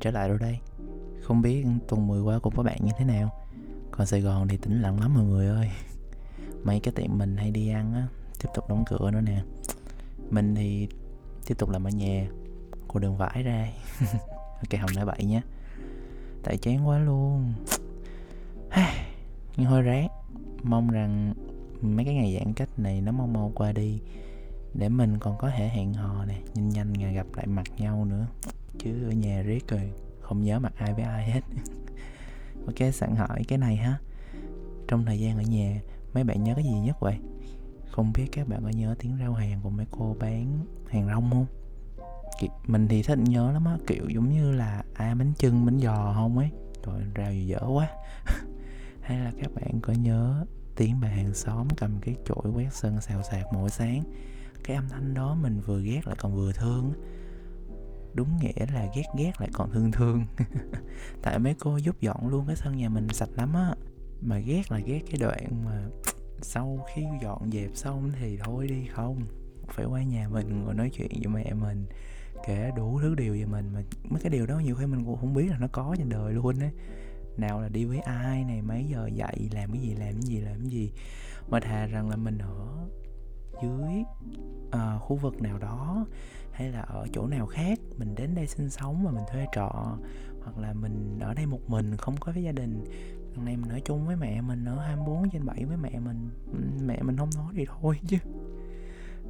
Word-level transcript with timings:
trở 0.00 0.10
lại 0.10 0.28
rồi 0.28 0.38
đây. 0.40 0.58
Không 1.22 1.42
biết 1.42 1.64
tuần 1.88 2.06
10 2.06 2.22
qua 2.22 2.38
của 2.38 2.50
các 2.50 2.62
bạn 2.62 2.78
như 2.84 2.92
thế 2.98 3.04
nào. 3.04 3.30
Còn 3.90 4.06
Sài 4.06 4.20
Gòn 4.20 4.48
thì 4.48 4.56
tĩnh 4.56 4.82
lặng 4.82 5.00
lắm 5.00 5.14
mọi 5.14 5.24
người 5.24 5.46
ơi. 5.46 5.70
Mấy 6.64 6.80
cái 6.80 6.94
tiệm 6.96 7.18
mình 7.18 7.36
hay 7.36 7.50
đi 7.50 7.68
ăn 7.68 7.94
á, 7.94 8.06
Tiếp 8.38 8.48
tục 8.54 8.68
đóng 8.68 8.84
cửa 8.90 9.10
nữa 9.10 9.20
nè. 9.20 9.42
Mình 10.30 10.54
thì 10.54 10.88
tiếp 11.46 11.54
tục 11.58 11.70
làm 11.70 11.84
ở 11.84 11.90
nhà 11.90 12.28
Cô 12.88 13.00
đường 13.00 13.16
vải 13.16 13.42
ra. 13.42 13.68
Ok 14.60 14.80
không 14.80 14.96
nói 14.96 15.06
bậy 15.06 15.24
nhé. 15.24 15.42
Tại 16.42 16.56
chán 16.56 16.88
quá 16.88 16.98
luôn. 16.98 17.52
Nhưng 19.56 19.66
hơi 19.66 19.82
ráng. 19.82 20.08
Mong 20.62 20.90
rằng 20.90 21.34
mấy 21.80 22.04
cái 22.04 22.14
ngày 22.14 22.38
giãn 22.38 22.52
cách 22.52 22.68
này 22.76 23.00
nó 23.00 23.12
mau 23.12 23.26
mau 23.26 23.52
qua 23.54 23.72
đi, 23.72 24.00
để 24.74 24.88
mình 24.88 25.18
còn 25.18 25.38
có 25.38 25.50
thể 25.50 25.68
hẹn 25.68 25.94
hò 25.94 26.24
nè 26.24 26.40
nhanh 26.54 26.68
nhanh 26.68 26.92
ngày 26.92 27.14
gặp 27.14 27.26
lại 27.36 27.46
mặt 27.46 27.66
nhau 27.78 28.04
nữa 28.04 28.26
chứ 28.78 29.08
ở 29.08 29.12
nhà 29.12 29.42
riết 29.42 29.68
rồi, 29.68 29.92
không 30.20 30.42
nhớ 30.42 30.58
mặt 30.58 30.72
ai 30.76 30.94
với 30.94 31.04
ai 31.04 31.30
hết. 31.30 31.40
Ok, 32.66 32.94
sẵn 32.94 33.16
hỏi 33.16 33.44
cái 33.48 33.58
này 33.58 33.76
ha. 33.76 33.98
Trong 34.88 35.04
thời 35.04 35.20
gian 35.20 35.36
ở 35.36 35.42
nhà, 35.42 35.80
mấy 36.14 36.24
bạn 36.24 36.44
nhớ 36.44 36.54
cái 36.54 36.64
gì 36.64 36.80
nhất 36.80 36.96
vậy? 37.00 37.18
Không 37.90 38.12
biết 38.12 38.26
các 38.32 38.48
bạn 38.48 38.62
có 38.62 38.68
nhớ 38.68 38.94
tiếng 38.98 39.16
rau 39.20 39.32
hàng 39.32 39.60
của 39.62 39.70
mấy 39.70 39.86
cô 39.90 40.16
bán 40.20 40.66
hàng 40.88 41.08
rong 41.08 41.30
không? 41.30 41.46
Mình 42.66 42.88
thì 42.88 43.02
thích 43.02 43.18
nhớ 43.18 43.52
lắm 43.52 43.64
á, 43.64 43.76
kiểu 43.86 44.08
giống 44.08 44.32
như 44.32 44.52
là 44.52 44.82
ai 44.94 45.14
bánh 45.14 45.32
chưng, 45.38 45.66
bánh 45.66 45.78
giò 45.80 46.12
không 46.14 46.38
ấy. 46.38 46.50
Rồi 46.84 47.02
rau 47.16 47.32
gì 47.32 47.46
dở 47.46 47.60
quá. 47.66 47.88
Hay 49.00 49.18
là 49.18 49.32
các 49.42 49.54
bạn 49.54 49.80
có 49.80 49.92
nhớ 49.92 50.46
tiếng 50.76 51.00
bà 51.00 51.08
hàng 51.08 51.34
xóm 51.34 51.68
cầm 51.76 52.00
cái 52.00 52.14
chổi 52.26 52.52
quét 52.54 52.68
sân 52.72 53.00
xào 53.00 53.22
xạc 53.22 53.46
mỗi 53.52 53.70
sáng? 53.70 54.02
Cái 54.64 54.76
âm 54.76 54.88
thanh 54.88 55.14
đó 55.14 55.34
mình 55.34 55.60
vừa 55.60 55.82
ghét 55.82 56.00
lại 56.06 56.16
còn 56.18 56.34
vừa 56.34 56.52
thương 56.52 56.92
đúng 58.14 58.28
nghĩa 58.40 58.66
là 58.72 58.88
ghét 58.96 59.04
ghét 59.18 59.32
lại 59.38 59.48
còn 59.52 59.70
thương 59.72 59.92
thương. 59.92 60.26
Tại 61.22 61.38
mấy 61.38 61.54
cô 61.60 61.76
giúp 61.76 62.00
dọn 62.00 62.28
luôn 62.28 62.44
cái 62.46 62.56
sân 62.56 62.76
nhà 62.76 62.88
mình 62.88 63.08
sạch 63.08 63.28
lắm 63.36 63.52
á. 63.54 63.74
Mà 64.20 64.38
ghét 64.38 64.72
là 64.72 64.78
ghét 64.78 65.00
cái 65.10 65.20
đoạn 65.20 65.64
mà 65.64 65.88
sau 66.42 66.86
khi 66.94 67.02
dọn 67.22 67.50
dẹp 67.52 67.70
xong 67.74 68.10
thì 68.20 68.38
thôi 68.44 68.66
đi 68.66 68.86
không. 68.92 69.20
Phải 69.68 69.86
qua 69.86 70.02
nhà 70.02 70.28
mình 70.28 70.64
ngồi 70.64 70.74
nói 70.74 70.90
chuyện 70.92 71.10
với 71.10 71.28
mẹ 71.34 71.52
mình, 71.54 71.86
kể 72.46 72.70
đủ 72.76 72.98
thứ 73.02 73.14
điều 73.14 73.32
về 73.34 73.44
mình 73.44 73.70
mà 73.72 73.82
mấy 74.08 74.20
cái 74.20 74.30
điều 74.30 74.46
đó 74.46 74.58
nhiều 74.58 74.74
khi 74.74 74.86
mình 74.86 75.04
cũng 75.04 75.16
không 75.20 75.34
biết 75.34 75.46
là 75.50 75.58
nó 75.58 75.66
có 75.72 75.94
trên 75.98 76.08
đời 76.08 76.32
luôn 76.32 76.58
á. 76.60 76.70
Nào 77.36 77.60
là 77.60 77.68
đi 77.68 77.84
với 77.84 77.98
ai 78.00 78.44
này, 78.44 78.62
mấy 78.62 78.84
giờ 78.84 79.08
dậy, 79.14 79.48
làm 79.52 79.72
cái 79.72 79.80
gì, 79.82 79.94
làm 79.94 80.12
cái 80.12 80.22
gì, 80.22 80.40
làm 80.40 80.60
cái 80.60 80.70
gì. 80.70 80.92
Mà 81.48 81.60
thà 81.60 81.86
rằng 81.86 82.10
là 82.10 82.16
mình 82.16 82.38
ở 82.38 82.88
dưới 83.62 84.04
uh, 84.66 85.02
khu 85.02 85.16
vực 85.16 85.42
nào 85.42 85.58
đó 85.58 86.06
hay 86.52 86.68
là 86.68 86.80
ở 86.80 87.06
chỗ 87.12 87.26
nào 87.26 87.46
khác 87.46 87.78
mình 87.96 88.14
đến 88.14 88.34
đây 88.34 88.46
sinh 88.46 88.70
sống 88.70 89.04
và 89.04 89.10
mình 89.10 89.24
thuê 89.32 89.46
trọ 89.54 89.96
hoặc 90.42 90.58
là 90.58 90.72
mình 90.72 91.18
ở 91.20 91.34
đây 91.34 91.46
một 91.46 91.70
mình 91.70 91.96
không 91.96 92.16
có 92.20 92.32
với 92.32 92.42
gia 92.42 92.52
đình. 92.52 92.84
Lần 93.34 93.44
này 93.44 93.56
mình 93.56 93.70
ở 93.70 93.80
chung 93.84 94.06
với 94.06 94.16
mẹ 94.16 94.40
mình 94.40 94.64
ở 94.64 94.80
24 94.80 95.30
trên 95.30 95.46
7 95.46 95.64
với 95.64 95.76
mẹ 95.76 95.98
mình. 95.98 96.30
Mẹ 96.86 97.02
mình 97.02 97.16
không 97.16 97.30
nói 97.36 97.52
thì 97.56 97.66
thôi 97.80 98.00
chứ. 98.06 98.16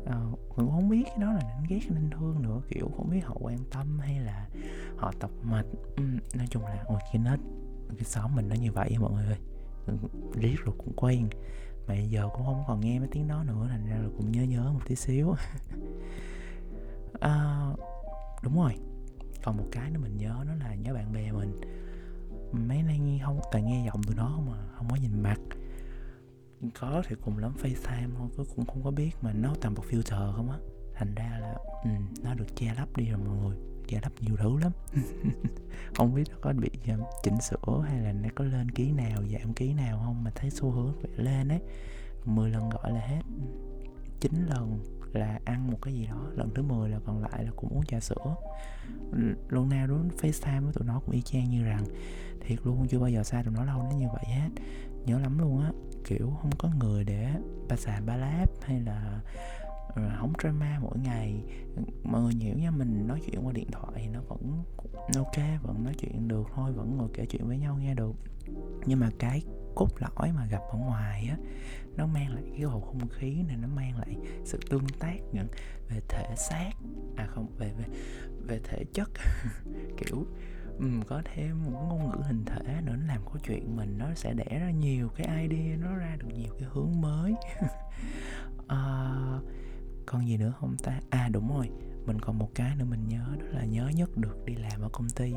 À, 0.06 0.16
mình 0.32 0.66
cũng 0.66 0.70
không 0.70 0.88
biết 0.88 1.02
cái 1.06 1.18
đó 1.18 1.32
là 1.32 1.40
nên 1.40 1.66
ghét 1.68 1.86
nên 1.90 2.10
thương 2.10 2.42
nữa 2.42 2.60
kiểu 2.68 2.90
không 2.96 3.10
biết 3.10 3.20
họ 3.24 3.36
quan 3.40 3.58
tâm 3.72 3.98
hay 3.98 4.20
là 4.20 4.48
họ 4.96 5.12
tập 5.20 5.30
mạch. 5.42 5.66
Ừ, 5.96 6.02
nói 6.34 6.46
chung 6.50 6.64
là 6.64 6.84
ôi 6.86 6.98
cái 7.12 7.22
nết 7.24 7.40
cái 7.96 8.04
xóm 8.04 8.34
mình 8.36 8.48
nó 8.48 8.54
như 8.54 8.72
vậy 8.72 8.96
mọi 9.00 9.12
người 9.12 9.24
ơi. 9.24 9.38
Riết 10.34 10.56
rồi 10.64 10.74
cũng 10.78 10.92
quen 10.96 11.28
mà 11.86 11.94
giờ 11.94 12.28
cũng 12.32 12.44
không 12.44 12.64
còn 12.68 12.80
nghe 12.80 12.98
mấy 12.98 13.08
tiếng 13.12 13.28
đó 13.28 13.44
nữa 13.44 13.66
thành 13.70 13.86
ra 13.86 13.96
là 13.96 14.08
cũng 14.16 14.32
nhớ 14.32 14.42
nhớ 14.42 14.72
một 14.72 14.80
tí 14.86 14.96
xíu. 14.96 15.34
À, 17.20 17.66
đúng 18.42 18.56
rồi. 18.56 18.74
Còn 19.42 19.56
một 19.56 19.64
cái 19.72 19.90
nữa 19.90 20.00
mình 20.02 20.16
nhớ 20.16 20.44
đó 20.46 20.54
là 20.60 20.74
nhớ 20.74 20.94
bạn 20.94 21.12
bè 21.12 21.32
mình. 21.32 21.60
Mấy 22.52 22.82
nay 22.82 23.20
không 23.24 23.40
toàn 23.52 23.66
nghe 23.66 23.86
giọng 23.86 24.02
tụi 24.02 24.14
nó 24.14 24.40
mà 24.46 24.56
không 24.76 24.88
có 24.90 24.96
nhìn 24.96 25.22
mặt. 25.22 25.40
Có 26.80 27.02
thì 27.08 27.16
cùng 27.24 27.38
lắm 27.38 27.52
FaceTime 27.62 28.08
thôi 28.18 28.28
cứ 28.36 28.44
cũng 28.56 28.66
không 28.66 28.82
có 28.84 28.90
biết 28.90 29.10
mà 29.22 29.32
nó 29.32 29.54
toàn 29.60 29.74
một 29.74 29.84
filter 29.90 30.32
không 30.36 30.50
á. 30.50 30.58
Thành 30.94 31.14
ra 31.14 31.38
là 31.40 31.54
ừ, 31.84 31.90
nó 32.22 32.34
được 32.34 32.56
che 32.56 32.74
lấp 32.74 32.96
đi 32.96 33.10
rồi 33.10 33.18
mọi 33.18 33.36
người 33.36 33.56
giả 33.90 34.00
lấp 34.02 34.12
nhiều 34.20 34.36
thứ 34.36 34.58
lắm. 34.60 34.72
Không 35.94 36.14
biết 36.14 36.24
nó 36.30 36.36
có 36.40 36.52
bị 36.52 36.70
ờ, 36.88 36.94
chỉnh 37.22 37.40
sửa 37.40 37.84
hay 37.88 38.00
là 38.00 38.12
nó 38.12 38.28
có 38.34 38.44
lên 38.44 38.70
ký 38.70 38.92
nào, 38.92 39.22
giảm 39.32 39.54
ký 39.54 39.74
nào 39.74 40.02
không 40.04 40.24
mà 40.24 40.30
thấy 40.34 40.50
xu 40.50 40.70
hướng 40.70 40.92
phải 41.02 41.10
lên 41.16 41.48
ấy. 41.48 41.60
10 42.24 42.50
lần 42.50 42.70
gọi 42.70 42.92
là 42.92 43.00
hết. 43.00 43.22
9 44.20 44.46
lần 44.48 44.78
là 45.12 45.40
ăn 45.44 45.70
một 45.70 45.78
cái 45.82 45.94
gì 45.94 46.06
đó, 46.06 46.26
lần 46.36 46.50
thứ 46.54 46.62
10 46.62 46.88
là 46.88 46.98
còn 47.06 47.22
lại 47.22 47.44
là 47.44 47.50
cũng 47.56 47.70
uống 47.70 47.84
trà 47.84 48.00
sữa. 48.00 48.36
Luôn 49.48 49.68
nào 49.68 49.86
đúng 49.86 50.08
FaceTime 50.08 50.64
với 50.64 50.72
tụi 50.72 50.86
nó 50.86 51.00
cũng 51.00 51.14
y 51.14 51.22
chang 51.22 51.50
như 51.50 51.64
rằng, 51.64 51.84
thiệt 52.40 52.58
luôn, 52.64 52.86
chưa 52.88 52.98
bao 52.98 53.08
giờ 53.08 53.22
xa 53.22 53.42
tụi 53.42 53.54
nó 53.54 53.64
lâu 53.64 53.82
đến 53.82 53.98
như 53.98 54.06
vậy 54.14 54.24
hết. 54.24 54.48
Nhớ 55.06 55.18
lắm 55.18 55.38
luôn 55.38 55.60
á, 55.60 55.70
kiểu, 56.04 56.32
không 56.42 56.50
có 56.58 56.68
người 56.78 57.04
để 57.04 57.32
ba 57.68 57.76
xà 57.76 58.00
ba 58.06 58.16
láp 58.16 58.50
hay 58.62 58.80
là 58.80 59.20
Ờ, 59.94 60.02
không 60.18 60.32
drama 60.42 60.78
mỗi 60.82 60.98
ngày. 60.98 61.42
Mọi 62.04 62.22
người 62.22 62.32
hiểu 62.34 62.58
nha 62.58 62.70
mình 62.70 63.06
nói 63.08 63.20
chuyện 63.26 63.46
qua 63.46 63.52
điện 63.52 63.70
thoại 63.72 63.92
thì 63.94 64.08
nó 64.08 64.20
vẫn 64.28 64.64
ok 65.16 65.62
vẫn 65.62 65.84
nói 65.84 65.94
chuyện 65.98 66.28
được 66.28 66.46
thôi 66.54 66.72
vẫn 66.72 66.96
ngồi 66.96 67.08
kể 67.14 67.26
chuyện 67.26 67.48
với 67.48 67.58
nhau 67.58 67.76
nghe 67.80 67.94
được. 67.94 68.12
Nhưng 68.86 69.00
mà 69.00 69.08
cái 69.18 69.42
cốt 69.74 69.88
lõi 69.98 70.32
mà 70.32 70.46
gặp 70.46 70.60
ở 70.72 70.78
ngoài 70.78 71.26
á 71.30 71.36
nó 71.96 72.06
mang 72.06 72.34
lại 72.34 72.42
cái 72.56 72.66
bầu 72.66 72.80
không 72.80 73.08
khí 73.08 73.42
này 73.48 73.56
nó 73.56 73.68
mang 73.68 73.98
lại 73.98 74.16
sự 74.44 74.60
tương 74.70 74.86
tác 74.98 75.16
về 75.88 76.00
thể 76.08 76.34
xác 76.36 76.70
à 77.16 77.26
không 77.26 77.46
về 77.58 77.72
về 77.78 77.84
về 78.46 78.60
thể 78.64 78.84
chất. 78.92 79.10
Kiểu 79.96 80.26
um, 80.78 81.02
có 81.02 81.22
thêm 81.34 81.64
một 81.64 81.86
ngôn 81.88 82.10
ngữ 82.10 82.22
hình 82.22 82.44
thể 82.44 82.80
nữa 82.86 82.92
nó 82.96 83.06
làm 83.06 83.22
câu 83.24 83.36
chuyện 83.46 83.76
mình 83.76 83.98
nó 83.98 84.06
sẽ 84.14 84.34
đẻ 84.34 84.58
ra 84.60 84.70
nhiều 84.70 85.08
cái 85.08 85.48
idea 85.48 85.76
nó 85.76 85.96
ra 85.96 86.16
được 86.18 86.28
nhiều 86.34 86.54
cái 86.58 86.68
hướng 86.72 87.00
mới. 87.00 87.34
Uh, 88.60 89.44
còn 90.10 90.28
gì 90.28 90.36
nữa 90.36 90.52
không 90.60 90.76
ta? 90.82 91.00
À 91.10 91.28
đúng 91.32 91.56
rồi. 91.56 91.70
Mình 92.06 92.20
còn 92.20 92.38
một 92.38 92.50
cái 92.54 92.76
nữa 92.76 92.84
mình 92.84 93.08
nhớ 93.08 93.24
đó 93.40 93.46
là 93.50 93.64
nhớ 93.64 93.88
nhất 93.94 94.16
được 94.16 94.44
đi 94.46 94.54
làm 94.54 94.80
ở 94.80 94.88
công 94.92 95.10
ty. 95.10 95.34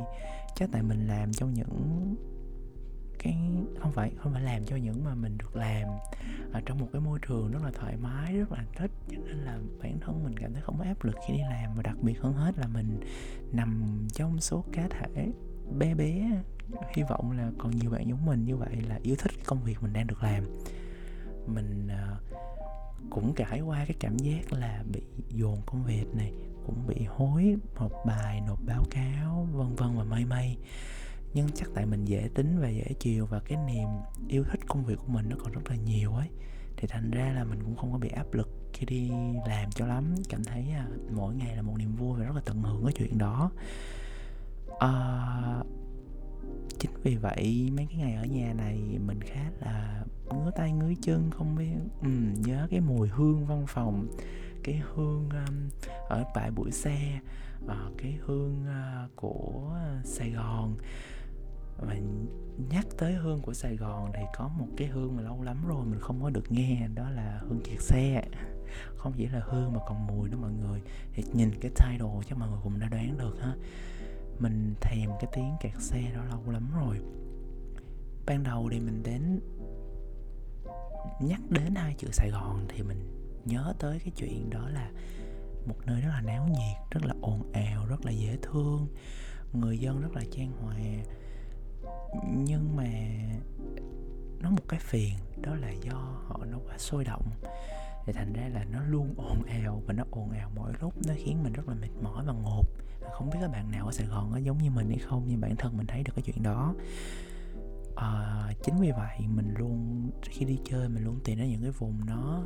Chắc 0.56 0.70
tại 0.72 0.84
mình 0.84 1.08
làm 1.08 1.34
trong 1.34 1.54
những 1.54 2.16
cái 3.20 3.38
không 3.80 3.92
phải 3.92 4.12
không 4.18 4.34
phải 4.34 4.42
làm 4.42 4.66
cho 4.66 4.76
những 4.76 5.04
mà 5.04 5.16
mình 5.16 5.38
được 5.38 5.56
làm 5.56 5.88
ở 6.52 6.62
trong 6.66 6.80
một 6.80 6.88
cái 6.94 7.02
môi 7.02 7.20
trường 7.28 7.52
rất 7.52 7.64
là 7.64 7.72
thoải 7.72 7.98
mái 7.98 8.38
rất 8.38 8.52
là 8.52 8.66
thích. 8.76 8.92
Cho 9.12 9.18
nên 9.26 9.38
là 9.38 9.60
bản 9.82 10.00
thân 10.00 10.24
mình 10.24 10.40
cảm 10.40 10.54
thấy 10.54 10.62
không 10.62 10.78
có 10.78 10.84
áp 10.84 11.04
lực 11.04 11.16
khi 11.28 11.34
đi 11.34 11.42
làm 11.50 11.76
và 11.76 11.84
đặc 11.84 11.98
biệt 12.02 12.20
hơn 12.22 12.34
hết 12.34 12.58
là 12.60 12.68
mình 12.68 13.00
nằm 13.52 13.84
trong 14.14 14.42
số 14.42 14.64
cá 14.72 14.88
thể 14.88 15.28
bé 15.78 15.96
bé. 15.96 16.42
Hy 16.96 17.04
vọng 17.10 17.32
là 17.32 17.52
còn 17.58 17.72
nhiều 17.72 17.92
bạn 17.92 18.08
giống 18.08 18.26
mình 18.26 18.46
như 18.46 18.58
vậy 18.58 18.76
là 18.76 19.00
yêu 19.04 19.16
thích 19.20 19.32
công 19.46 19.64
việc 19.64 19.84
mình 19.84 19.94
đang 19.94 20.08
được 20.08 20.24
làm. 20.24 20.44
Mình 21.48 21.88
uh, 21.88 22.38
cũng 23.10 23.34
trải 23.36 23.62
qua 23.62 23.86
cái 23.88 23.96
cảm 24.00 24.18
giác 24.18 24.54
là 24.54 24.84
bị 24.92 25.02
dồn 25.30 25.62
công 25.66 25.84
việc 25.84 26.06
này 26.14 26.34
cũng 26.66 26.88
bị 26.88 27.06
hối 27.08 27.56
học 27.76 27.92
bài 28.06 28.42
nộp 28.48 28.60
báo 28.66 28.84
cáo 28.92 29.48
vân 29.54 29.76
vân 29.76 29.98
và 29.98 30.04
mây 30.04 30.26
mây. 30.26 30.58
Nhưng 31.34 31.50
chắc 31.56 31.70
tại 31.76 31.86
mình 31.86 32.06
dễ 32.06 32.30
tính 32.34 32.60
và 32.62 32.70
dễ 32.70 32.86
chiều 33.00 33.26
và 33.26 33.40
cái 33.40 33.58
niềm 33.68 33.88
yêu 34.28 34.44
thích 34.44 34.60
công 34.68 34.84
việc 34.84 34.96
của 34.98 35.08
mình 35.08 35.26
nó 35.30 35.36
còn 35.44 35.52
rất 35.52 35.62
là 35.70 35.76
nhiều 35.76 36.14
ấy 36.14 36.28
thì 36.78 36.88
thành 36.88 37.12
ra 37.12 37.34
là 37.36 37.44
mình 37.44 37.64
cũng 37.64 37.76
không 37.76 37.92
có 37.92 37.98
bị 37.98 38.10
áp 38.10 38.34
lực 38.34 38.50
khi 38.74 38.86
đi 38.86 39.12
làm 39.48 39.72
cho 39.72 39.88
lắm. 39.88 40.16
Cảm 40.30 40.44
thấy 40.44 40.72
à, 40.72 40.88
mỗi 41.12 41.36
ngày 41.36 41.56
là 41.56 41.62
một 41.62 41.74
niềm 41.78 41.96
vui 41.96 42.20
và 42.20 42.26
rất 42.26 42.36
là 42.36 42.42
tận 42.46 42.62
hưởng 42.62 42.84
cái 42.84 42.94
chuyện 42.94 43.18
đó. 43.18 43.52
À, 44.80 45.13
vì 47.04 47.16
vậy 47.16 47.70
mấy 47.78 47.88
cái 47.90 47.98
ngày 47.98 48.16
ở 48.16 48.26
nhà 48.26 48.54
này 48.54 48.78
mình 49.06 49.20
khá 49.22 49.52
là 49.60 50.04
ngứa 50.32 50.52
tay 50.56 50.72
ngứa 50.72 50.94
chân 51.02 51.30
không 51.32 51.56
biết 51.56 51.76
ừ, 52.02 52.10
nhớ 52.46 52.68
cái 52.72 52.80
mùi 52.80 53.08
hương 53.08 53.46
văn 53.46 53.66
phòng 53.68 54.08
cái 54.64 54.82
hương 54.94 55.30
um, 55.30 55.70
ở 56.10 56.24
bãi 56.36 56.52
buổi 56.52 56.72
xe 56.72 57.20
uh, 57.66 57.98
cái 57.98 58.18
hương 58.26 58.66
uh, 58.66 59.16
của 59.16 59.78
sài 60.04 60.32
gòn. 60.32 60.78
Mà 61.82 61.96
nhắc 62.70 62.86
tới 62.98 63.14
hương 63.14 63.42
của 63.42 63.54
Sài 63.54 63.76
Gòn 63.76 64.12
thì 64.14 64.22
có 64.36 64.48
một 64.48 64.68
cái 64.78 64.88
hương 64.88 65.16
mà 65.16 65.22
lâu 65.22 65.42
lắm 65.44 65.58
rồi 65.68 65.86
mình 65.86 66.00
không 66.00 66.22
có 66.22 66.30
được 66.30 66.52
nghe 66.52 66.88
đó 66.96 67.10
là 67.10 67.40
hương 67.42 67.62
kiệt 67.64 67.82
xe. 67.82 68.24
Không 68.96 69.14
chỉ 69.18 69.28
là 69.28 69.42
hương 69.46 69.74
mà 69.74 69.80
còn 69.88 70.08
mùi 70.08 70.30
đó 70.30 70.38
mọi 70.42 70.52
người. 70.52 70.82
Thì 71.14 71.24
nhìn 71.34 71.52
cái 71.62 71.72
title 71.72 72.10
chắc 72.30 72.38
mọi 72.38 72.50
người 72.50 72.60
cũng 72.64 72.80
đã 72.80 72.88
đoán 72.88 73.18
được 73.18 73.38
ha 73.42 73.56
mình 74.40 74.76
thèm 74.82 75.10
cái 75.20 75.32
tiếng 75.34 75.56
kẹt 75.62 75.74
xe 75.80 76.02
đó 76.16 76.24
lâu 76.24 76.52
lắm 76.52 76.72
rồi. 76.76 77.00
Ban 78.26 78.44
đầu 78.44 78.70
thì 78.72 78.80
mình 78.80 79.04
đến, 79.04 79.40
nhắc 81.22 81.42
đến 81.50 81.76
hai 81.76 81.96
chữ 81.98 82.08
Sài 82.12 82.30
Gòn 82.30 82.66
thì 82.70 82.84
mình 82.84 82.98
nhớ 83.46 83.74
tới 83.80 84.00
cái 84.00 84.12
chuyện 84.16 84.50
đó 84.50 84.70
là 84.70 84.92
một 85.66 85.76
nơi 85.86 86.02
rất 86.02 86.10
là 86.10 86.22
náo 86.22 86.48
nhiệt, 86.48 86.92
rất 86.92 87.06
là 87.06 87.14
ồn 87.22 87.52
ào, 87.54 87.86
rất 87.86 88.06
là 88.06 88.12
dễ 88.12 88.38
thương, 88.42 88.88
người 89.54 89.80
dân 89.80 90.02
rất 90.02 90.16
là 90.16 90.22
trang 90.32 90.52
hòa. 90.62 90.76
Nhưng 92.36 92.76
mà 92.76 92.90
nó 94.40 94.50
một 94.50 94.64
cái 94.68 94.80
phiền, 94.80 95.14
đó 95.42 95.56
là 95.56 95.72
do 95.72 96.22
họ 96.28 96.46
nó 96.52 96.58
quá 96.68 96.78
sôi 96.78 97.04
động 97.04 97.30
thì 98.06 98.14
thành 98.14 98.34
ra 98.34 98.50
là 98.54 98.64
nó 98.64 98.84
luôn 98.84 99.14
ồn 99.18 99.44
ào 99.44 99.84
và 99.86 99.94
nó 99.94 100.04
ồn 100.12 100.32
ào 100.32 100.52
mỗi 100.56 100.74
lúc. 100.82 100.94
Nó 101.08 101.14
khiến 101.18 101.44
mình 101.44 101.54
rất 101.54 101.70
là 101.70 101.76
mệt 101.76 101.92
mỏi 102.02 102.26
và 102.26 102.34
ngột. 102.34 102.66
Không 103.12 103.30
biết 103.30 103.40
các 103.42 103.52
bạn 103.52 103.72
nào 103.72 103.86
ở 103.86 103.92
sài 103.92 104.08
gòn 104.08 104.32
có 104.32 104.38
giống 104.38 104.58
như 104.58 104.72
mình 104.72 104.90
hay 104.90 105.00
không 105.00 105.26
nhưng 105.28 105.42
bản 105.42 105.56
thân 105.56 105.78
mình 105.78 105.88
thấy 105.88 106.04
được 106.04 106.14
cái 106.16 106.24
chuyện 106.26 106.44
đó. 106.44 106.76
À, 107.96 108.48
chính 108.64 108.80
vì 108.80 108.92
vậy 108.92 109.20
mình 109.28 109.54
luôn 109.58 110.10
khi 110.22 110.46
đi 110.46 110.60
chơi 110.66 110.90
mình 110.90 111.04
luôn 111.04 111.20
tìm 111.24 111.38
đến 111.38 111.50
những 111.50 111.62
cái 111.62 111.72
vùng 111.72 112.06
nó 112.06 112.44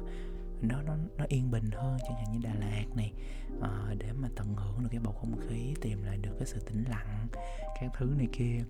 nó 0.62 0.82
nó 0.82 0.96
nó 1.18 1.26
yên 1.28 1.52
bình 1.52 1.70
hơn 1.72 1.98
chẳng 2.08 2.18
hạn 2.18 2.32
như 2.32 2.40
Đà 2.44 2.54
Lạt 2.54 2.86
này. 2.96 3.14
À, 3.62 3.94
để 3.98 4.12
mà 4.14 4.28
tận 4.36 4.56
hưởng 4.56 4.84
được 4.84 4.90
cái 4.92 5.00
bầu 5.00 5.14
không 5.14 5.40
khí 5.48 5.74
tìm 5.82 6.04
lại 6.04 6.18
được 6.18 6.36
cái 6.40 6.48
sự 6.48 6.60
tĩnh 6.60 6.84
lặng 6.90 7.28
các 7.82 7.92
thứ 7.98 8.14
này 8.18 8.28
kia. 8.32 8.64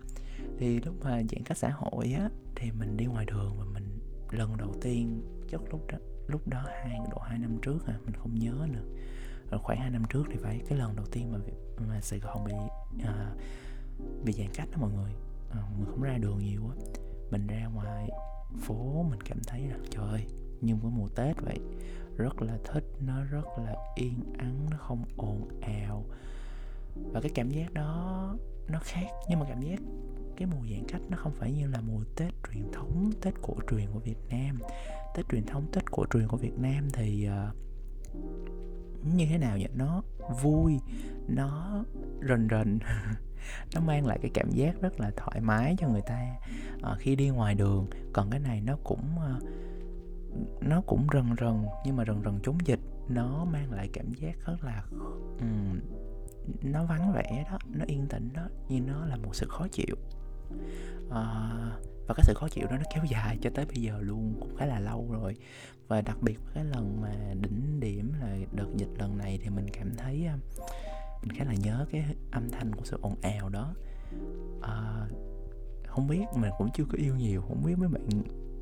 Thì 0.60 0.80
lúc 0.80 0.96
mà 1.04 1.22
giãn 1.30 1.44
cách 1.46 1.58
xã 1.58 1.70
hội 1.70 2.14
á 2.14 2.30
thì 2.56 2.72
mình 2.72 2.98
đi 2.98 3.06
ngoài 3.06 3.26
đường 3.26 3.56
và 3.60 3.66
mình 3.66 4.00
lần 4.32 4.58
đầu 4.58 4.74
tiên 4.82 5.22
chắc 5.52 5.62
lúc 5.72 5.88
đó 5.92 5.98
lúc 6.28 6.48
đó 6.48 6.64
hai 6.66 7.00
độ 7.12 7.18
hai 7.20 7.40
năm 7.40 7.58
trước 7.62 7.88
à 7.88 8.00
mình 8.06 8.16
không 8.16 8.36
nhớ 8.36 8.68
nữa. 8.72 8.86
Rồi 9.52 9.60
khoảng 9.64 9.80
hai 9.80 9.90
năm 9.90 10.04
trước 10.10 10.24
thì 10.32 10.38
phải 10.38 10.62
cái 10.70 10.78
lần 10.78 10.96
đầu 10.96 11.06
tiên 11.12 11.32
mà 11.32 11.40
mà 11.88 12.02
Sài 12.02 12.20
Gòn 12.20 12.44
bị 12.44 12.54
à, 13.04 13.36
bị 14.24 14.34
giãn 14.34 14.48
cách 14.54 14.68
đó 14.72 14.78
mọi 14.82 14.92
người. 14.92 15.12
À, 15.50 15.64
mình 15.78 15.86
không 15.86 16.02
ra 16.02 16.18
đường 16.18 16.38
nhiều 16.38 16.62
á 16.70 16.76
mình 17.32 17.48
ra 17.48 17.66
ngoài 17.66 18.10
phố 18.62 19.06
mình 19.10 19.22
cảm 19.22 19.40
thấy 19.48 19.62
là 19.62 19.78
trời 19.90 20.10
ơi 20.10 20.26
như 20.62 20.76
cái 20.82 20.92
mùa 20.92 21.08
Tết 21.16 21.36
vậy. 21.42 21.60
Rất 22.18 22.42
là 22.42 22.58
thích 22.64 22.84
nó 23.00 23.24
rất 23.24 23.46
là 23.66 23.76
yên 23.96 24.34
ắng 24.38 24.68
nó 24.72 24.78
không 24.78 25.04
ồn 25.18 25.48
ào. 25.62 26.06
Và 26.96 27.22
cái 27.22 27.32
cảm 27.36 27.50
giác 27.50 27.74
đó 27.74 28.36
nó 28.68 28.80
khác 28.84 29.08
nhưng 29.30 29.40
mà 29.40 29.46
cảm 29.50 29.62
giác 29.62 29.80
cái 30.38 30.48
mùa 30.48 30.68
giãn 30.72 30.86
cách 30.88 31.02
nó 31.10 31.18
không 31.18 31.34
phải 31.34 31.52
như 31.52 31.68
là 31.68 31.82
mùa 31.82 32.04
Tết 32.16 32.34
truyền 32.54 32.72
thống 32.72 33.12
Tết 33.22 33.34
cổ 33.42 33.54
truyền 33.70 33.86
của 33.94 34.00
Việt 34.00 34.18
Nam. 34.30 34.60
Tết 35.16 35.26
truyền 35.30 35.46
thống 35.46 35.66
Tết 35.72 35.92
cổ 35.92 36.06
truyền 36.14 36.28
của 36.28 36.38
Việt 36.38 36.58
Nam 36.58 36.88
thì 36.94 37.30
uh, 37.30 37.56
như 39.16 39.26
thế 39.30 39.38
nào 39.38 39.58
vậy 39.60 39.70
nó 39.76 40.04
vui 40.42 40.80
nó 41.28 41.84
rần 42.30 42.48
rần 42.52 42.80
nó 43.76 43.82
mang 43.82 44.06
lại 44.06 44.20
cái 44.22 44.32
cảm 44.34 44.50
giác 44.50 44.82
rất 44.82 45.00
là 45.00 45.12
thoải 45.18 45.42
mái 45.42 45.76
cho 45.78 45.90
người 45.90 46.02
ta 46.02 46.36
uh, 46.76 47.00
khi 47.00 47.16
đi 47.16 47.30
ngoài 47.30 47.56
đường. 47.56 47.88
Còn 48.14 48.30
cái 48.30 48.40
này 48.40 48.62
nó 48.62 48.78
cũng 48.84 49.04
uh, 49.38 49.44
nó 50.62 50.82
cũng 50.82 51.08
rần 51.14 51.36
rần 51.40 51.66
nhưng 51.86 51.96
mà 51.96 52.06
rần 52.06 52.22
rần 52.26 52.40
chống 52.44 52.58
dịch. 52.66 52.80
Nó 53.10 53.46
mang 53.46 53.72
lại 53.72 53.90
cảm 53.94 54.14
giác 54.14 54.36
rất 54.46 54.64
là 54.64 54.84
um, 55.40 55.80
nó 56.62 56.86
vắng 56.86 57.14
vẻ 57.14 57.46
đó 57.52 57.58
nó 57.68 57.86
yên 57.88 58.08
tĩnh 58.08 58.30
đó 58.34 58.48
nhưng 58.70 58.88
nó 58.88 59.06
là 59.06 59.16
một 59.16 59.36
sự 59.36 59.48
khó 59.50 59.68
chịu 59.72 59.96
à, 61.10 61.22
và 62.08 62.14
cái 62.14 62.24
sự 62.28 62.34
khó 62.34 62.48
chịu 62.48 62.68
đó 62.68 62.78
nó 62.78 62.84
kéo 62.96 63.04
dài 63.10 63.38
cho 63.42 63.50
tới 63.56 63.66
bây 63.66 63.82
giờ 63.82 64.00
luôn 64.02 64.38
cũng 64.40 64.56
khá 64.56 64.66
là 64.66 64.80
lâu 64.80 65.08
rồi. 65.12 65.36
Và 65.88 66.02
đặc 66.02 66.18
biệt 66.22 66.40
cái 66.54 66.66
lần 66.66 67.02
mà 67.02 67.34
đỉnh 67.42 67.80
điểm 67.80 68.14
là 68.22 68.38
đợt 68.52 68.68
dịch 68.76 68.90
lần 69.00 69.18
này 69.18 69.40
thì 69.44 69.50
mình 69.50 69.66
cảm 69.74 69.96
thấy 69.98 70.26
à, 70.26 70.38
mình 71.22 71.38
khá 71.38 71.46
là 71.46 71.54
nhớ 71.54 71.86
cái 71.92 72.04
âm 72.32 72.50
thanh 72.50 72.76
của 72.76 72.86
sự 72.86 72.98
ồn 73.02 73.16
ào 73.22 73.50
đó. 73.50 73.74
À, 74.62 75.08
không 75.88 76.08
biết 76.08 76.24
mình 76.36 76.52
cũng 76.58 76.70
chưa 76.74 76.86
có 76.86 76.98
yêu 76.98 77.16
nhiều 77.16 77.42
không 77.42 77.64
biết 77.66 77.76
mấy 77.78 77.90
bạn 77.90 78.10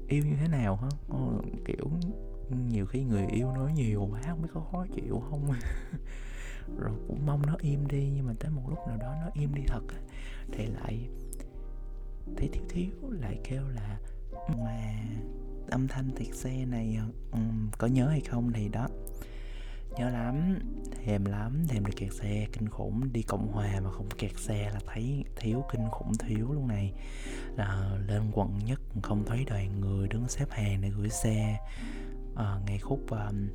yêu 0.07 0.23
như 0.25 0.35
thế 0.39 0.47
nào 0.47 0.75
hả 0.75 0.89
ờ, 1.09 1.41
kiểu 1.65 1.89
nhiều 2.69 2.85
khi 2.85 3.03
người 3.03 3.25
yêu 3.27 3.51
nói 3.51 3.73
nhiều 3.73 4.07
quá 4.11 4.21
không 4.27 4.41
biết 4.41 4.49
có 4.53 4.61
khó 4.71 4.85
chịu 4.95 5.23
không? 5.29 5.47
Rồi 6.77 6.95
cũng 7.07 7.25
mong 7.25 7.41
nó 7.45 7.55
im 7.59 7.87
đi 7.87 8.09
nhưng 8.15 8.25
mà 8.25 8.33
tới 8.39 8.51
một 8.51 8.61
lúc 8.69 8.79
nào 8.87 8.97
đó 8.97 9.15
nó 9.21 9.31
im 9.33 9.55
đi 9.55 9.61
thật 9.67 9.81
thì 10.51 10.65
lại 10.65 11.09
thấy 12.37 12.49
thiếu 12.53 12.63
thiếu 12.69 13.11
lại 13.11 13.39
kêu 13.43 13.63
là 13.67 13.99
mà 14.47 15.03
âm 15.71 15.87
thanh 15.87 16.15
thiệt 16.15 16.35
xe 16.35 16.65
này 16.65 16.97
um, 17.31 17.69
có 17.77 17.87
nhớ 17.87 18.07
hay 18.07 18.21
không? 18.21 18.51
Thì 18.53 18.69
đó 18.69 18.87
nhớ 19.97 20.09
lắm 20.09 20.59
thèm 20.91 21.25
lắm 21.25 21.65
thèm 21.67 21.85
được 21.85 21.93
kẹt 21.95 22.13
xe 22.13 22.47
kinh 22.53 22.69
khủng. 22.69 23.13
Đi 23.13 23.21
cộng 23.21 23.47
hòa 23.47 23.79
mà 23.83 23.91
không 23.91 24.09
kẹt 24.17 24.37
xe 24.37 24.71
là 24.73 24.79
thấy 24.85 25.23
thiếu 25.35 25.63
kinh 25.71 25.89
khủng 25.91 26.11
thiếu 26.17 26.53
luôn 26.53 26.67
này. 26.67 26.93
Là 27.55 27.97
lên 28.07 28.21
quận 28.33 28.59
nhất 28.65 28.81
không 29.03 29.23
thấy 29.25 29.45
đoàn 29.45 29.81
người 29.81 30.07
đứng 30.07 30.27
xếp 30.27 30.45
hàng 30.49 30.81
để 30.81 30.89
gửi 30.89 31.09
xe. 31.09 31.57
À, 32.35 32.59
ngay 32.65 32.79
khúc 32.79 32.99
um, 33.09 33.49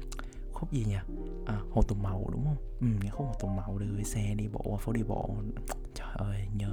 khúc 0.53 0.73
gì 0.73 0.85
nhỉ? 0.85 0.99
À, 1.47 1.61
hồ 1.71 1.83
tùng 1.83 2.03
mậu 2.03 2.31
đúng 2.33 2.45
không? 2.45 2.57
Ừ 2.81 2.87
ngay 3.01 3.11
khúc 3.11 3.27
hồ 3.27 3.35
tùng 3.41 3.57
mậu 3.57 3.79
để 3.79 3.87
gửi 3.87 4.05
xe 4.05 4.35
đi 4.35 4.49
bộ 4.49 4.79
phố 4.81 4.93
đi 4.93 5.03
bộ. 5.03 5.37
Trời 5.95 6.09
ơi 6.15 6.49
nhớ 6.55 6.73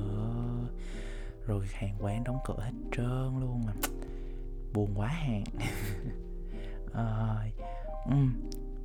rồi 1.48 1.66
hàng 1.74 1.96
quán 2.00 2.24
đóng 2.24 2.38
cửa 2.46 2.60
hết 2.60 2.72
trơn 2.98 3.40
luôn 3.40 3.66
mà 3.66 3.74
buồn 4.74 4.90
quá 4.96 5.08
hàng. 5.08 5.44
À, 6.94 7.46
um, 8.06 8.34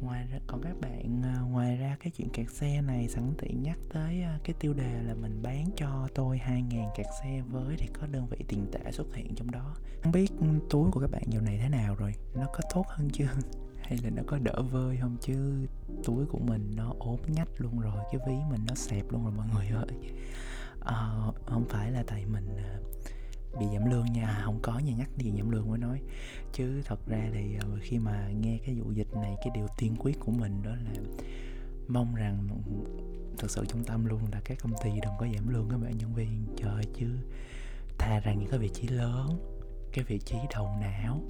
ngoài 0.00 0.26
ra 0.32 0.38
còn 0.46 0.62
các 0.62 0.80
bạn 0.80 1.22
ờ, 1.22 1.44
ngoài 1.44 1.76
ra 1.76 1.96
cái 2.00 2.10
chuyện 2.16 2.28
kẹt 2.28 2.50
xe 2.50 2.82
này 2.82 3.08
sẵn 3.08 3.34
tiện 3.38 3.62
nhắc 3.62 3.78
tới 3.92 4.22
ờ, 4.22 4.38
cái 4.44 4.54
tiêu 4.60 4.74
đề 4.74 5.02
là 5.02 5.14
mình 5.14 5.42
bán 5.42 5.66
cho 5.76 6.08
tôi 6.14 6.40
2.000 6.46 6.90
kẹt 6.96 7.06
xe 7.22 7.42
với 7.50 7.76
thì 7.78 7.88
có 8.00 8.06
đơn 8.06 8.26
vị 8.30 8.36
tiền 8.48 8.66
tệ 8.72 8.92
xuất 8.92 9.14
hiện 9.14 9.34
trong 9.34 9.50
đó. 9.50 9.74
Không 10.02 10.12
biết 10.12 10.32
túi 10.70 10.90
của 10.90 11.00
các 11.00 11.10
bạn 11.10 11.22
giờ 11.26 11.40
này 11.40 11.58
thế 11.62 11.68
nào 11.68 11.94
rồi? 11.94 12.14
Nó 12.34 12.46
có 12.52 12.60
tốt 12.74 12.86
hơn 12.88 13.10
chưa? 13.12 13.28
Hay 13.82 13.98
là 14.02 14.10
nó 14.10 14.22
có 14.26 14.38
đỡ 14.38 14.62
vơi 14.62 14.96
không? 15.00 15.16
Chứ 15.20 15.66
túi 16.04 16.26
của 16.26 16.38
mình 16.38 16.72
nó 16.76 16.94
ốm 16.98 17.18
nhách 17.28 17.48
luôn 17.58 17.80
rồi 17.80 18.04
cái 18.12 18.20
ví 18.26 18.34
mình 18.50 18.60
nó 18.68 18.74
xẹp 18.74 19.12
luôn 19.12 19.24
rồi 19.24 19.32
mọi 19.36 19.46
người 19.54 19.68
ơi 19.68 20.12
uh, 20.82 21.34
không 21.46 21.64
phải 21.68 21.90
là 21.90 22.04
tại 22.06 22.26
mình 22.26 22.56
ờ, 22.56 22.82
bị 23.60 23.66
giảm 23.72 23.90
lương 23.90 24.12
nha. 24.12 24.26
À, 24.26 24.42
không 24.44 24.58
có 24.62 24.78
nha 24.78 24.92
nhắc 24.92 25.08
gì 25.16 25.32
giảm 25.36 25.50
lương 25.50 25.68
mới 25.68 25.78
nói. 25.78 26.00
Chứ 26.52 26.82
thật 26.84 27.06
ra 27.06 27.28
thì 27.32 27.56
uh, 27.56 27.80
khi 27.82 27.98
mà 27.98 28.28
nghe 28.40 28.58
cái 28.66 28.74
vụ 28.74 28.92
dịch 28.92 29.14
này 29.14 29.34
cái 29.36 29.50
điều 29.54 29.66
tiên 29.78 29.96
quyết 29.98 30.20
của 30.20 30.32
mình 30.32 30.62
đó 30.62 30.70
là 30.70 30.92
mong 31.88 32.14
rằng 32.14 32.48
ừ, 32.66 32.72
thật 33.38 33.50
sự 33.50 33.64
trung 33.68 33.84
tâm 33.84 34.04
luôn 34.04 34.20
là 34.32 34.40
các 34.44 34.58
công 34.62 34.72
ty 34.84 34.90
đừng 34.90 35.12
có 35.18 35.26
giảm 35.34 35.48
lương 35.48 35.68
các 35.70 35.76
bạn 35.76 35.98
nhân 35.98 36.14
viên. 36.14 36.46
Trời 36.56 36.84
chứ 36.98 37.06
thà 37.98 38.20
rằng 38.20 38.38
những 38.38 38.48
cái 38.50 38.58
vị 38.58 38.68
trí 38.68 38.88
lớn 38.88 39.38
cái 39.92 40.04
vị 40.04 40.18
trí 40.18 40.36
đầu 40.54 40.68
não 40.80 41.20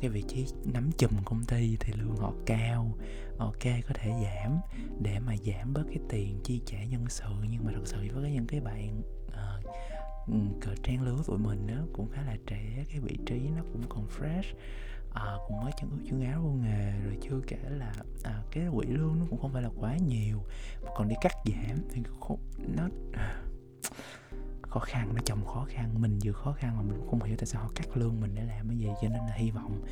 cái 0.00 0.10
vị 0.10 0.22
trí 0.28 0.46
nắm 0.64 0.90
chùm 0.98 1.10
công 1.24 1.44
ty 1.44 1.76
thì 1.80 1.92
lương 1.92 2.16
họ 2.16 2.32
cao 2.46 2.94
ok 3.38 3.64
có 3.88 3.94
thể 3.94 4.10
giảm 4.22 4.58
để 5.02 5.18
mà 5.18 5.36
giảm 5.46 5.74
bớt 5.74 5.84
cái 5.88 5.98
tiền 6.08 6.40
chi 6.44 6.60
trả 6.66 6.84
nhân 6.84 7.04
sự. 7.08 7.30
Nhưng 7.50 7.64
mà 7.64 7.72
thật 7.74 7.82
sự 7.84 7.98
với 8.14 8.30
những 8.30 8.46
cái 8.46 8.60
bạn 8.60 9.02
ờ, 9.32 9.60
uh, 9.64 9.74
Ừ, 10.28 10.34
cỡ 10.60 10.70
trang 10.82 11.02
lứa 11.02 11.16
tụi 11.26 11.38
mình 11.38 11.66
đó 11.66 11.82
cũng 11.92 12.08
khá 12.10 12.22
là 12.22 12.36
trẻ 12.46 12.84
cái 12.90 13.00
vị 13.00 13.18
trí 13.26 13.40
nó 13.56 13.62
cũng 13.72 13.82
còn 13.88 14.06
fresh 14.18 14.54
à, 15.14 15.36
cũng 15.48 15.60
mới 15.60 15.72
chân 15.80 15.90
ướt 15.90 16.04
chân 16.10 16.24
áo 16.24 16.40
vô 16.42 16.50
nghề. 16.50 16.92
Rồi 17.04 17.16
chưa 17.22 17.40
kể 17.46 17.58
là 17.68 17.92
à, 18.24 18.42
cái 18.50 18.64
quỹ 18.74 18.86
lương 18.86 19.18
nó 19.18 19.26
cũng 19.30 19.40
không 19.40 19.52
phải 19.52 19.62
là 19.62 19.70
quá 19.80 19.96
nhiều 19.96 20.42
còn 20.96 21.08
đi 21.08 21.14
cắt 21.20 21.32
giảm 21.44 21.78
thì 21.90 22.02
nó 22.58 22.88
khó 24.68 24.80
khăn 24.80 25.14
nó 25.14 25.20
chồng 25.24 25.44
khó 25.44 25.66
khăn 25.68 25.94
mình 26.00 26.18
vừa 26.24 26.32
khó 26.32 26.52
khăn 26.52 26.76
mà 26.76 26.82
mình 26.82 26.96
cũng 26.98 27.10
không 27.10 27.22
hiểu 27.22 27.36
tại 27.36 27.46
sao 27.46 27.62
họ 27.62 27.70
cắt 27.74 27.96
lương 27.96 28.20
mình 28.20 28.30
để 28.34 28.42
làm 28.44 28.68
cái 28.68 28.78
gì 28.78 28.88
cho 29.02 29.08
nên 29.08 29.18
là 29.18 29.32
hy 29.34 29.50
vọng 29.50 29.82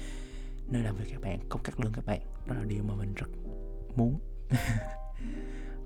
nơi 0.69 0.83
làm 0.83 0.97
việc 0.97 1.05
các 1.11 1.21
bạn 1.21 1.39
không 1.49 1.63
cắt 1.63 1.81
lương 1.81 1.93
các 1.93 2.07
bạn. 2.07 2.21
Đó 2.47 2.55
là 2.55 2.65
điều 2.65 2.85
mà 2.85 2.95
mình 2.95 3.15
rất 3.15 3.29
muốn. 3.97 4.21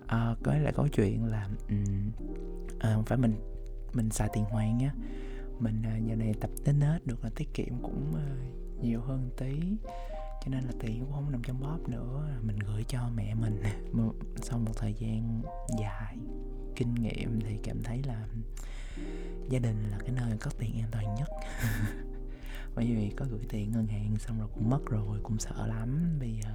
À, 0.07 0.35
có 0.43 0.55
lại 0.55 0.73
có 0.73 0.89
chuyện 0.93 1.25
là 1.25 1.49
um, 1.69 2.11
à, 2.79 2.99
phải 3.07 3.19
mình 3.19 3.35
mình 3.93 4.11
xài 4.11 4.29
tiền 4.33 4.45
hoàn 4.45 4.79
nhé, 4.79 4.91
mình 5.59 5.83
à, 5.85 5.97
giờ 5.97 6.17
này 6.17 6.35
tập 6.41 6.51
đến 6.65 6.81
hết 6.81 7.07
được 7.07 7.25
là 7.25 7.31
tiết 7.37 7.55
kiệm 7.55 7.83
cũng 7.83 8.15
à, 8.15 8.27
nhiều 8.81 9.01
hơn 9.01 9.31
tí 9.37 9.61
cho 10.45 10.51
nên 10.51 10.65
là 10.65 10.73
tiền 10.81 11.01
cũng 11.01 11.13
không 11.13 11.33
nằm 11.33 11.43
trong 11.43 11.61
bóp 11.61 11.79
nữa. 11.89 12.39
Mình 12.43 12.59
gửi 12.59 12.85
cho 12.89 13.11
mẹ 13.15 13.35
mình. 13.35 13.63
Sau 14.43 14.59
một 14.59 14.73
thời 14.77 14.95
gian 14.95 15.43
dài 15.81 16.17
kinh 16.77 16.95
nghiệm 16.95 17.41
thì 17.41 17.59
cảm 17.63 17.83
thấy 17.83 18.03
là 18.03 18.27
gia 19.49 19.59
đình 19.59 19.91
là 19.91 19.99
cái 19.99 20.11
nơi 20.11 20.39
có 20.41 20.51
tiền 20.59 20.81
an 20.81 20.89
toàn 20.91 21.15
nhất. 21.15 21.29
Bởi 22.75 22.87
vì 22.87 23.11
có 23.17 23.27
gửi 23.31 23.41
tiền 23.49 23.73
ngân 23.73 23.87
hàng 23.87 24.17
xong 24.19 24.39
rồi 24.39 24.49
cũng 24.55 24.71
mất 24.71 24.87
rồi 24.87 25.21
cũng 25.23 25.39
sợ 25.39 25.67
lắm. 25.67 26.17
Bây 26.21 26.37
giờ 26.43 26.51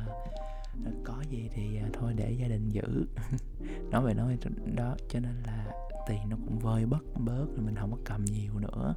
à, 0.85 0.91
có 1.03 1.23
gì 1.29 1.49
thì 1.53 1.77
à, 1.77 1.89
thôi 1.93 2.13
để 2.15 2.31
gia 2.31 2.47
đình 2.47 2.69
giữ. 2.69 3.05
Nói 3.91 4.03
về 4.05 4.13
nói 4.13 4.37
đó 4.75 4.95
cho 5.09 5.19
nên 5.19 5.43
là 5.45 5.71
tiền 6.07 6.29
nó 6.29 6.37
cũng 6.45 6.59
vơi 6.59 6.85
bất 6.85 7.03
bớt 7.19 7.45
rồi 7.55 7.65
mình 7.65 7.75
không 7.75 7.91
có 7.91 7.97
cầm 8.05 8.25
nhiều 8.25 8.59
nữa. 8.59 8.95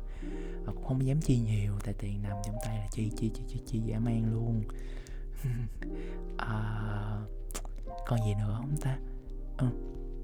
Và 0.64 0.72
cũng 0.72 0.84
không 0.84 1.06
dám 1.06 1.20
chi 1.20 1.38
nhiều 1.38 1.72
tại 1.84 1.94
tiền 1.98 2.22
nằm 2.22 2.36
trong 2.44 2.56
tay 2.64 2.78
là 2.78 2.86
chi 2.90 3.10
chi 3.16 3.30
chi 3.34 3.42
chi, 3.48 3.60
chi 3.66 3.80
dã 3.80 3.98
man 3.98 4.32
luôn. 4.32 4.62
À, 6.38 7.20
còn 8.06 8.20
gì 8.26 8.34
nữa 8.34 8.54
không 8.56 8.76
ta? 8.80 8.98
À, 9.56 9.70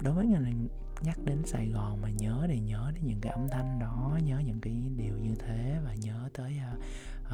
đối 0.01 0.13
với 0.13 0.25
người 0.25 0.53
nhắc 1.01 1.17
đến 1.25 1.45
Sài 1.45 1.67
Gòn 1.67 2.01
mà 2.01 2.09
nhớ 2.09 2.45
thì 2.47 2.59
nhớ 2.59 2.91
đến 2.95 3.03
những 3.05 3.21
cái 3.21 3.31
âm 3.31 3.47
thanh 3.49 3.79
đó 3.79 4.19
nhớ 4.23 4.41
những 4.45 4.61
cái 4.61 4.73
điều 4.97 5.17
như 5.17 5.35
thế 5.35 5.79
và 5.85 5.95
nhớ 5.95 6.29
tới 6.33 6.57
uh, 6.73 6.79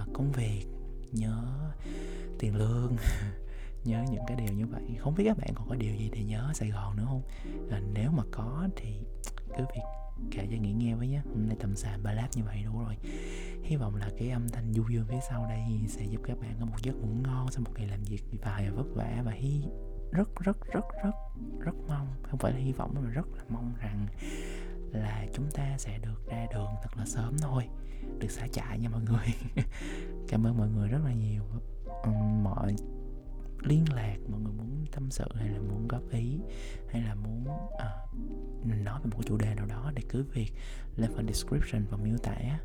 uh, 0.01 0.13
công 0.13 0.31
việc 0.31 0.65
nhớ 1.11 1.43
tiền 2.39 2.55
lương 2.55 2.95
nhớ 3.83 4.05
những 4.11 4.23
cái 4.27 4.37
điều 4.37 4.57
như 4.57 4.65
vậy. 4.65 4.81
Không 4.99 5.15
biết 5.15 5.23
các 5.27 5.37
bạn 5.37 5.49
còn 5.55 5.69
có 5.69 5.75
điều 5.75 5.95
gì 5.95 6.09
để 6.13 6.23
nhớ 6.23 6.51
Sài 6.53 6.69
Gòn 6.69 6.97
nữa 6.97 7.05
không? 7.05 7.21
À, 7.71 7.81
nếu 7.93 8.11
mà 8.11 8.23
có 8.31 8.67
thì 8.75 8.93
cứ 9.57 9.63
việc 9.75 9.81
kể 10.31 10.47
cho 10.51 10.57
nghĩ 10.57 10.71
nghe 10.71 10.95
với 10.95 11.07
nhé. 11.07 11.21
Hôm 11.25 11.47
nay 11.47 11.57
tầm 11.59 11.75
sàn 11.75 12.03
ba 12.03 12.13
lát 12.13 12.27
như 12.35 12.43
vậy 12.43 12.63
đủ 12.65 12.79
rồi. 12.79 12.97
Hy 13.63 13.75
vọng 13.75 13.95
là 13.95 14.09
cái 14.17 14.29
âm 14.29 14.49
thanh 14.49 14.73
du 14.73 14.83
dương 14.89 15.05
phía 15.09 15.19
sau 15.29 15.45
đây 15.49 15.61
sẽ 15.87 16.05
giúp 16.05 16.21
các 16.23 16.39
bạn 16.39 16.55
có 16.59 16.65
một 16.65 16.77
giấc 16.83 16.95
ngủ 16.95 17.07
ngon 17.23 17.51
sau 17.51 17.61
một 17.65 17.71
ngày 17.75 17.87
làm 17.87 18.03
việc 18.03 18.23
vài 18.41 18.69
vất 18.69 18.87
vả 18.95 19.21
và 19.25 19.31
hy 19.31 19.61
rất 20.11 20.35
rất 20.39 20.57
rất 20.73 20.85
rất 21.03 21.15
rất 21.59 21.75
mong 21.87 22.07
phải 22.41 22.51
là 22.51 22.57
hy 22.57 22.71
vọng 22.71 22.91
mà 22.95 23.09
rất 23.09 23.27
là 23.37 23.43
mong 23.49 23.73
rằng 23.81 24.07
là 24.91 25.25
chúng 25.33 25.51
ta 25.51 25.77
sẽ 25.77 25.97
được 25.97 26.27
ra 26.27 26.47
đường 26.53 26.69
thật 26.83 26.89
là 26.97 27.05
sớm 27.05 27.37
thôi. 27.41 27.67
Được 28.19 28.31
xả 28.31 28.47
chạy 28.51 28.79
nha 28.79 28.89
mọi 28.89 29.01
người. 29.01 29.25
Cảm 30.27 30.47
ơn 30.47 30.57
mọi 30.57 30.69
người 30.69 30.87
rất 30.87 30.99
là 31.05 31.13
nhiều. 31.13 31.43
Mọi 32.43 32.75
liên 33.63 33.85
lạc 33.93 34.17
mọi 34.27 34.41
người 34.41 34.53
muốn 34.53 34.85
tâm 34.91 35.11
sự 35.11 35.25
hay 35.35 35.49
là 35.49 35.59
muốn 35.59 35.87
góp 35.87 36.09
ý 36.11 36.39
hay 36.89 37.01
là 37.01 37.15
muốn 37.15 37.47
à, 37.77 37.89
nói 38.63 38.99
về 39.03 39.09
một 39.15 39.21
chủ 39.25 39.37
đề 39.37 39.55
nào 39.55 39.65
đó 39.65 39.91
thì 39.95 40.03
cứ 40.09 40.23
việc 40.33 40.53
lên 40.95 41.11
phần 41.15 41.27
description 41.27 41.85
và 41.89 41.97
miêu 41.97 42.17
tả. 42.17 42.59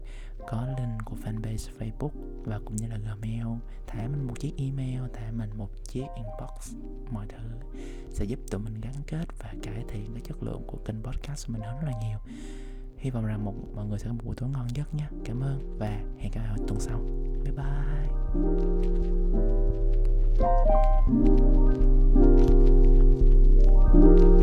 Có 0.49 0.67
link 0.79 1.05
của 1.05 1.17
fanpage 1.25 1.71
Facebook 1.79 2.11
và 2.45 2.61
cũng 2.65 2.77
như 2.77 2.87
là 2.87 2.97
Gmail. 2.97 3.47
Thả 3.87 4.09
mình 4.09 4.27
một 4.27 4.41
chiếc 4.41 4.53
email 4.59 5.01
thả 5.13 5.33
mình 5.33 5.51
một 5.57 5.71
chiếc 5.85 6.07
inbox 6.17 6.75
mọi 7.11 7.27
thứ 7.29 7.49
sẽ 8.11 8.25
giúp 8.25 8.39
tụi 8.51 8.61
mình 8.61 8.81
gắn 8.81 8.95
kết 9.07 9.27
và 9.39 9.55
cải 9.63 9.85
thiện 9.89 10.11
cái 10.15 10.23
chất 10.25 10.43
lượng 10.43 10.63
của 10.67 10.79
kênh 10.85 11.03
podcast 11.03 11.47
của 11.47 11.53
mình 11.53 11.63
hơn 11.63 11.77
rất 11.81 11.87
là 11.87 12.01
nhiều. 12.01 12.19
Hy 12.97 13.11
vọng 13.11 13.27
rằng 13.27 13.45
một 13.45 13.55
mọi 13.75 13.87
người 13.87 13.99
sẽ 13.99 14.07
có 14.07 14.13
một 14.13 14.21
buổi 14.25 14.37
tối 14.37 14.49
ngon 14.49 14.67
giấc 14.75 14.95
nhé. 14.95 15.07
Cảm 15.25 15.41
ơn 15.41 15.77
và 15.79 16.01
hẹn 16.19 16.33
gặp 16.35 16.43
lại 16.43 16.59
tuần 16.69 16.81
sau. 16.81 17.01
Bye 17.45 17.53
bye. 17.53 18.07
thank 20.39 20.69
you 24.21 24.36